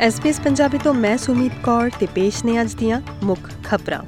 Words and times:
SPS 0.00 0.40
Punjabi 0.40 0.78
ਤੋਂ 0.78 0.94
ਮੈਂ 0.94 1.18
ਸੁਮੀਤ 1.18 1.52
ਕੌਰ 1.62 1.90
ਤੇ 2.00 2.06
ਪੇਸ਼ 2.14 2.44
ਨੇ 2.44 2.60
ਅੱਜ 2.60 2.74
ਦੀਆਂ 2.74 3.00
ਮੁੱਖ 3.22 3.50
ਖਬਰਾਂ। 3.64 4.02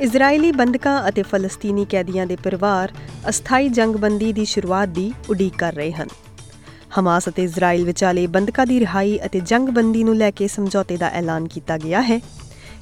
ਇਜ਼ਰਾਈਲੀ 0.00 0.52
ਬੰਦਕਾਂ 0.52 1.08
ਅਤੇ 1.08 1.22
ਫਲਸਤੀਨੀ 1.22 1.84
ਕੈਦੀਆਂ 1.84 2.26
ਦੇ 2.26 2.36
ਪਰਿਵਾਰ 2.36 2.92
ਅਸਥਾਈ 3.28 3.68
ਜੰਗਬੰਦੀ 3.68 4.32
ਦੀ 4.32 4.44
ਸ਼ੁਰੂਆਤ 4.44 4.88
ਦੀ 4.88 5.12
ਉਡੀਕ 5.30 5.56
ਕਰ 5.58 5.72
ਰਹੇ 5.72 5.92
ਹਨ। 5.92 6.08
ਹਮਾਸ 7.00 7.28
ਅਤੇ 7.28 7.42
ਇਜ਼ਰਾਈਲ 7.42 7.84
ਵਿਚਾਲੇ 7.84 8.26
ਬੰਦਕਾਂ 8.26 8.66
ਦੀ 8.66 8.80
ਰਿਹਾਈ 8.80 9.18
ਅਤੇ 9.26 9.40
ਜੰਗਬੰਦੀ 9.40 10.04
ਨੂੰ 10.04 10.16
ਲੈ 10.16 10.30
ਕੇ 10.30 10.48
ਸਮਝੌਤੇ 10.48 10.96
ਦਾ 10.96 11.08
ਐਲਾਨ 11.08 11.48
ਕੀਤਾ 11.48 11.78
ਗਿਆ 11.78 12.02
ਹੈ। 12.02 12.20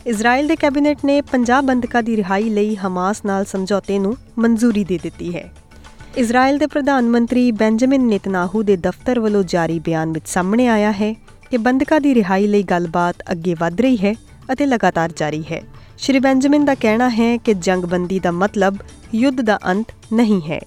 ਇਜ਼ਰਾਈਲ 0.06 0.48
ਦੇ 0.48 0.56
ਕੈਬਨਿਟ 0.56 0.98
ਨੇ 1.04 1.22
50 1.32 1.62
ਬੰਦਕਾਂ 1.62 2.02
ਦੀ 2.02 2.16
ਰਿਹਾਈ 2.16 2.50
ਲਈ 2.50 2.76
ਹਮਾਸ 2.76 3.24
ਨਾਲ 3.24 3.44
ਸਮਝੌਤੇ 3.44 3.98
ਨੂੰ 3.98 4.16
ਮਨਜ਼ੂਰੀ 4.38 4.84
ਦੇ 4.84 4.98
ਦਿੱਤੀ 5.02 5.34
ਹੈ। 5.36 5.50
ਇਜ਼ਰਾਈਲ 6.16 6.58
ਦੇ 6.58 6.66
ਪ੍ਰਧਾਨ 6.66 7.08
ਮੰਤਰੀ 7.08 7.52
ਬੈਂਜਾਮਿਨ 7.52 8.06
ਨੇਤਨਾਹੂ 8.06 8.62
ਦੇ 8.62 8.76
ਦਫ਼ਤਰ 8.76 9.20
ਵੱਲੋਂ 9.20 9.42
ਜਾਰੀ 9.42 9.78
ਬਿਆਨ 9.78 10.12
ਵਿੱਚ 10.12 10.28
ਸਾਹਮਣੇ 10.28 10.68
ਆਇਆ 10.68 10.92
ਹੈ 10.92 11.14
ਕਿ 11.50 11.56
ਬੰਦਕਾਂ 11.56 12.00
ਦੀ 12.00 12.14
ਰਿਹਾਈ 12.14 12.46
ਲਈ 12.46 12.62
ਗੱਲਬਾਤ 12.62 13.22
ਅੱਗੇ 13.32 13.54
ਵਧ 13.54 13.80
ਰਹੀ 13.80 13.96
ਹੈ 13.96 14.14
ਅਤੇ 14.52 14.66
ਲਗਾਤਾਰ 14.66 15.12
ਜਾਰੀ 15.16 15.42
ਹੈ। 15.52 15.62
ਸ਼੍ਰੀ 15.98 16.18
ਬੈਂਜਾਮਿਨ 16.18 16.64
ਦਾ 16.64 16.74
ਕਹਿਣਾ 16.74 17.08
ਹੈ 17.08 17.36
ਕਿ 17.36 17.54
ਜੰਗਬੰਦੀ 17.54 18.18
ਦਾ 18.18 18.30
ਮਤਲਬ 18.30 18.76
ਯੁੱਧ 19.14 19.40
ਦਾ 19.40 19.58
ਅੰਤ 19.66 19.86
ਨਹੀਂ 20.12 20.40
ਹੈ। 20.50 20.60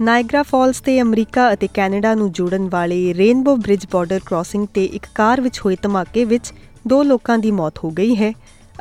ਨਾਇਗਰਾ 0.00 0.42
ਫਾਲਸ 0.42 0.80
ਤੇ 0.80 1.00
ਅਮਰੀਕਾ 1.00 1.52
ਅਤੇ 1.52 1.68
ਕੈਨੇਡਾ 1.74 2.14
ਨੂੰ 2.14 2.32
ਜੋੜਨ 2.32 2.68
ਵਾਲੇ 2.68 3.14
ਰੇਨਬੋ 3.14 3.56
ਬ੍ਰਿਜ 3.56 3.86
ਬਾਰਡਰ 3.92 4.20
ਕ੍ਰਾਸਿੰਗ 4.26 4.66
ਤੇ 4.74 4.84
ਇੱਕ 4.84 5.06
ਕਾਰ 5.14 5.40
ਵਿੱਚ 5.40 5.60
ਹੋਏ 5.60 5.76
ਧਮਾਕੇ 5.82 6.24
ਵਿੱਚ 6.24 6.52
ਦੋ 6.86 7.02
ਲੋਕਾਂ 7.02 7.38
ਦੀ 7.38 7.50
ਮੌਤ 7.50 7.78
ਹੋ 7.84 7.90
ਗਈ 7.90 8.16
ਹੈ 8.16 8.32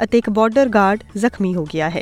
ਅਤੇ 0.03 0.17
ਇੱਕ 0.17 0.29
ਬਾਰਡਰ 0.29 0.69
ਗਾਰਡ 0.69 1.03
ਜ਼ਖਮੀ 1.17 1.55
ਹੋ 1.55 1.65
ਗਿਆ 1.73 1.89
ਹੈ। 1.89 2.01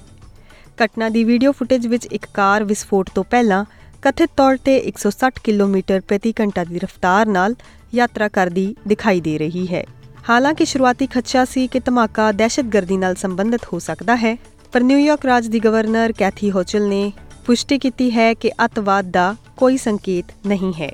ਘਟਨਾ 0.85 1.09
ਦੀ 1.09 1.23
ਵੀਡੀਓ 1.23 1.51
ਫੁਟੇਜ 1.51 1.87
ਵਿੱਚ 1.87 2.05
ਇੱਕ 2.05 2.25
ਕਾਰ 2.33 2.63
ਵਿਸਫੋਟ 2.63 3.09
ਤੋਂ 3.15 3.23
ਪਹਿਲਾਂ 3.23 3.65
ਕਥਿਤ 4.01 4.29
ਤੌਰ 4.37 4.57
ਤੇ 4.57 4.77
160 4.91 5.29
ਕਿਲੋਮੀਟਰ 5.43 5.99
ਪ੍ਰਤੀ 5.99 6.33
ਘੰਟਾ 6.39 6.63
ਦੀ 6.63 6.79
ਰਫ਼ਤਾਰ 6.79 7.25
ਨਾਲ 7.27 7.55
ਯਾਤਰਾ 7.95 8.27
ਕਰਦੀ 8.27 8.75
ਦਿਖਾਈ 8.87 9.21
ਦੇ 9.21 9.37
ਰਹੀ 9.37 9.67
ਹੈ। 9.67 9.83
ਹਾਲਾਂਕਿ 10.29 10.65
ਸ਼ੁਰੂਆਤੀ 10.65 11.07
ਖਦਸ਼ਾ 11.07 11.45
ਸੀ 11.45 11.67
ਕਿ 11.67 11.79
ਧਮਾਕਾ 11.79 12.31
ਦਹਿਸ਼ਤਗਰਦੀ 12.31 12.97
ਨਾਲ 12.97 13.15
ਸੰਬੰਧਿਤ 13.15 13.61
ਹੋ 13.73 13.79
ਸਕਦਾ 13.79 14.15
ਹੈ, 14.15 14.37
ਪਰ 14.71 14.81
ਨਿਊਯਾਰਕ 14.81 15.25
ਰਾਜ 15.25 15.47
ਦੀ 15.47 15.59
ਗਵਰਨਰ 15.59 16.11
ਕੈਥੀ 16.11 16.51
ਹੋਚਲ 16.51 16.87
ਨੇ 16.87 17.11
ਪੁਸ਼ਟੀ 17.45 17.79
ਕੀਤੀ 17.79 18.11
ਹੈ 18.11 18.33
ਕਿ 18.33 18.51
ਅਤਵਾਦ 18.65 19.11
ਦਾ 19.11 19.35
ਕੋਈ 19.57 19.77
ਸੰਕੇਤ 19.77 20.25
ਨਹੀਂ 20.47 20.73
ਹੈ। 20.81 20.91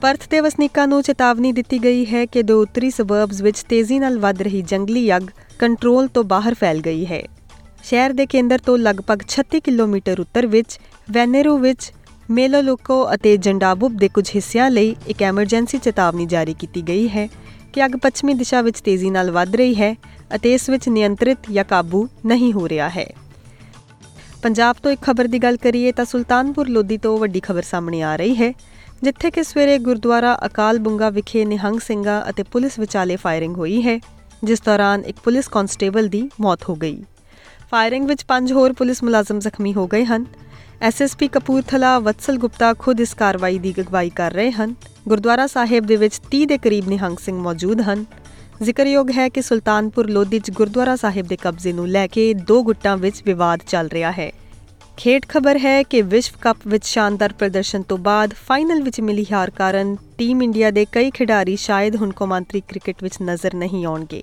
ਪਰਥ 0.00 0.28
ਦੇ 0.30 0.40
ਵਸਨੀਕਾਂ 0.40 0.86
ਨੂੰ 0.88 1.02
ਚੇਤਾਵਨੀ 1.02 1.52
ਦਿੱਤੀ 1.52 1.78
ਗਈ 1.84 2.06
ਹੈ 2.06 2.26
ਕਿ 2.26 2.42
ਦੋ 2.42 2.60
ਉੱਤਰੀ 2.62 2.90
ਸਬਰਬਸ 2.90 3.40
ਵਿੱਚ 3.40 3.62
ਤੇਜ਼ੀ 3.62 3.98
ਨਾਲ 3.98 4.18
ਵੱਧ 4.18 4.42
ਰਹੀ 4.42 4.62
ਜੰਗਲੀ 4.62 5.16
ਅੱਗ 5.16 5.22
ਕੰਟਰੋਲ 5.58 6.08
ਤੋਂ 6.08 6.24
ਬਾਹਰ 6.24 6.54
ਫੈਲ 6.54 6.80
ਗਈ 6.80 7.06
ਹੈ। 7.06 7.22
ਸ਼ਹਿਰ 7.82 8.12
ਦੇ 8.12 8.26
ਕੇਂਦਰ 8.26 8.58
ਤੋਂ 8.58 8.78
ਲਗਭਗ 8.78 9.22
36 9.28 9.60
ਕਿਲੋਮੀਟਰ 9.60 10.20
ਉੱਤਰ 10.20 10.46
ਵਿੱਚ 10.46 10.78
ਵੈਨੇਰੋ 11.10 11.58
ਵਿੱਚ 11.58 11.92
ਮੇਲੋਲੋਕੋ 12.30 13.14
ਅਤੇ 13.14 13.36
ਜੰਡਾਬੁਬ 13.36 13.96
ਦੇ 13.96 14.08
ਕੁਝ 14.08 14.30
ਹਿੱਸਿਆਂ 14.34 14.70
ਲਈ 14.70 14.94
ਇੱਕ 15.06 15.22
ਐਮਰਜੈਂਸੀ 15.22 15.78
ਚੇਤਾਵਨੀ 15.78 16.26
ਜਾਰੀ 16.26 16.54
ਕੀਤੀ 16.54 16.82
ਗਈ 16.82 17.08
ਹੈ 17.08 17.28
ਕਿ 17.72 17.84
ਅੱਗ 17.84 17.96
ਪੱਛਮੀ 18.02 18.34
ਦਿਸ਼ਾ 18.34 18.60
ਵਿੱਚ 18.62 18.80
ਤੇਜ਼ੀ 18.80 19.10
ਨਾਲ 19.10 19.30
ਵੱਧ 19.30 19.56
ਰਹੀ 19.56 19.74
ਹੈ 19.74 19.94
ਅਤੇ 20.34 20.54
ਇਸ 20.54 20.68
ਵਿੱਚ 20.70 20.88
ਨਿਯੰਤਰਿਤ 20.88 21.50
ਜਾਂ 21.50 21.64
ਕਾਬੂ 21.64 22.08
ਨਹੀਂ 22.26 22.52
ਹੋ 22.52 22.68
ਰਿਹਾ 22.68 22.88
ਹੈ। 22.88 23.06
ਪੰਜਾਬ 24.42 24.76
ਤੋਂ 24.82 24.90
ਇੱਕ 24.90 25.02
ਖਬਰ 25.02 25.26
ਦੀ 25.26 25.38
ਗੱਲ 25.38 25.56
ਕਰੀਏ 25.56 25.92
ਤਾਂ 25.92 26.04
ਸੁਲਤਾਨਪੁਰ 26.04 26.68
ਲੋਧੀ 26.68 26.98
ਤੋਂ 26.98 27.18
ਵੱਡੀ 27.18 27.40
ਖਬਰ 27.40 27.62
ਸਾਹਮਣੇ 27.62 28.02
ਆ 28.02 28.16
ਰਹੀ 28.16 28.36
ਹੈ, 28.36 28.52
ਜਿੱਥੇ 29.02 29.30
ਕਿ 29.30 29.42
ਸਵੇਰੇ 29.42 29.78
ਗੁਰਦੁਆਰਾ 29.78 30.38
ਅਕਾਲ 30.46 30.78
ਬੁੰਗਾ 30.78 31.10
ਵਿਖੇ 31.10 31.44
ਨਿਹੰਗ 31.44 31.80
ਸਿੰਘਾਂ 31.80 32.22
ਅਤੇ 32.30 32.42
ਪੁਲਿਸ 32.42 32.78
ਵਿਚਾਲੇ 32.78 33.16
ਫਾਇਰਿੰਗ 33.16 33.56
ਹੋਈ 33.56 33.82
ਹੈ, 33.82 33.98
ਜਿਸ 34.44 34.62
ਦੌਰਾਨ 34.62 35.04
ਇੱਕ 35.04 35.18
ਪੁਲਿਸ 35.24 35.48
ਕਾਂਸਟੇਬਲ 35.48 36.08
ਦੀ 36.08 36.28
ਮੌਤ 36.40 36.68
ਹੋ 36.68 36.74
ਗਈ। 36.74 37.02
ਫਾਇਰਿੰਗ 37.70 38.08
ਵਿੱਚ 38.08 38.24
ਪੰਜ 38.24 38.52
ਹੋਰ 38.52 38.72
ਪੁਲਿਸ 38.72 39.02
ਮੁਲਾਜ਼ਮ 39.02 39.38
ਜ਼ਖਮੀ 39.38 39.74
ਹੋ 39.74 39.86
ਗਏ 39.86 40.04
ਹਨ। 40.04 40.24
ਐਸਐਸਪੀ 40.84 41.28
ਕਪੂਰਥਲਾ 41.28 41.98
ਵਤਸਲ 41.98 42.38
ਗੁਪਤਾ 42.38 42.74
ਖੁਦ 42.74 43.00
ਇਸ 43.00 43.14
ਕਾਰਵਾਈ 43.14 43.58
ਦੀ 43.58 43.74
ਅਗਵਾਈ 43.80 44.10
ਕਰ 44.10 44.32
ਰਹੇ 44.32 44.50
ਹਨ। 44.50 44.74
ਗੁਰਦੁਆਰਾ 45.08 45.46
ਸਾਹਿਬ 45.46 45.86
ਦੇ 45.86 45.96
ਵਿੱਚ 45.96 46.20
30 46.30 46.44
ਦੇ 46.46 46.58
ਕਰੀਬ 46.58 46.88
ਨਿਹੰਗ 46.88 47.16
ਸਿੰਘ 47.16 47.38
ਮੌਜੂਦ 47.38 47.80
ਹਨ। 47.80 48.04
ਜ਼ਿਕਰਯੋਗ 48.62 49.10
ਹੈ 49.10 49.28
ਕਿ 49.28 49.42
ਸੁਲਤਾਨਪੁਰ 49.42 50.10
ਲੋਧੀ 50.10 50.38
'ਚ 50.38 50.50
ਗੁਰਦੁਆਰਾ 50.50 50.96
ਸਾਹਿਬ 50.96 51.26
ਦੇ 51.26 51.36
ਕਬਜ਼ੇ 51.36 51.72
ਨੂੰ 51.72 51.88
ਲੈ 51.88 52.06
ਕੇ 52.06 52.34
ਦੋ 52.34 52.62
ਗੁੱਟਾਂ 52.62 52.96
ਵਿੱਚ 52.96 53.22
ਵਿਵਾਦ 53.26 53.60
ਚੱਲ 53.68 53.88
ਰਿਹਾ 53.88 54.12
ਹੈ। 54.12 54.30
ਖੇਡ 54.96 55.22
ਖਬਰ 55.28 55.58
ਹੈ 55.58 55.82
ਕਿ 55.82 56.02
ਵਿਸ਼ਵ 56.02 56.38
ਕੱਪ 56.40 56.58
ਵਿੱਚ 56.66 56.84
ਸ਼ਾਨਦਾਰ 56.84 57.32
ਪ੍ਰਦਰਸ਼ਨ 57.32 57.82
ਤੋਂ 57.82 57.98
ਬਾਅਦ 57.98 58.34
ਫਾਈਨਲ 58.34 58.82
ਵਿੱਚ 58.82 59.00
ਮਿਲੀ 59.00 59.26
ਹਾਰ 59.32 59.50
ਕਾਰਨ 59.50 59.96
ਟੀਮ 60.18 60.42
ਇੰਡੀਆ 60.42 60.70
ਦੇ 60.70 60.86
ਕਈ 60.92 61.10
ਖਿਡਾਰੀ 61.10 61.56
ਸ਼ਾਇਦ 61.56 61.96
ਹੁਣ 61.96 62.12
ਕੌਮਾਂਤਰੀ 62.12 62.60
ਕ੍ਰਿਕਟ 62.60 63.02
ਵਿੱਚ 63.02 63.14
ਨਜ਼ਰ 63.22 63.54
ਨਹੀਂ 63.54 63.86
ਆਉਣਗੇ। 63.86 64.22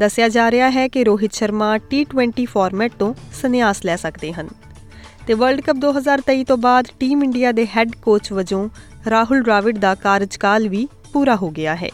ਦੱਸਿਆ 0.00 0.28
ਜਾ 0.28 0.50
ਰਿਹਾ 0.50 0.70
ਹੈ 0.70 0.88
ਕਿ 0.88 1.04
ਰੋਹਿਤ 1.04 1.32
ਸ਼ਰਮਾ 1.32 1.76
T20 1.76 2.44
ਫਾਰਮੈਟ 2.44 2.92
ਤੋਂ 2.98 3.14
ਸੰਨਿਆਸ 3.42 3.84
ਲੈ 3.84 3.96
ਸਕਦੇ 3.96 4.32
ਹਨ। 4.32 4.48
ਤੇ 5.28 5.34
ਵਰਲਡ 5.34 5.60
ਕੱਪ 5.60 5.76
2023 5.76 6.44
ਤੋਂ 6.44 6.56
ਬਾਅਦ 6.56 6.86
ਟੀਮ 7.00 7.24
ਇੰਡੀਆ 7.24 7.52
ਦੇ 7.52 7.66
ਹੈੱਡ 7.66 7.90
ਕੋਚ 8.02 8.32
ਵਜੋਂ 8.32 8.68
ਰਾਹੁਲ 9.10 9.42
ਡਰਾਵਿਡ 9.42 9.78
ਦਾ 9.78 9.94
ਕਾਰਜਕਾਲ 9.94 10.68
ਵੀ 10.68 10.88
ਪੂਰਾ 11.12 11.36
ਹੋ 11.36 11.50
ਗਿਆ 11.50 11.76
ਹੈ। 11.76 11.90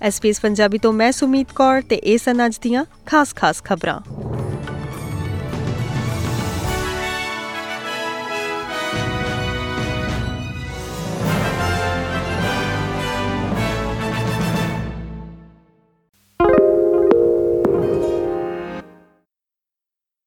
ਐਸਪੀਐਸ 0.00 0.40
ਪੰਜਾਬੀ 0.40 0.78
ਤੋਂ 0.78 0.92
ਮੈਂ 0.92 1.12
ਸੁਮੀਤ 1.12 1.52
ਕੌਰ 1.52 1.82
ਤੇ 1.82 1.96
ਇਹ 1.96 2.18
ਸਨ 2.18 2.46
ਅੱਜ 2.46 2.58
ਦੀਆਂ 2.58 2.84
ਖਾਸ-ਖਾਸ 3.06 3.62
ਖਬਰਾਂ। 3.64 4.19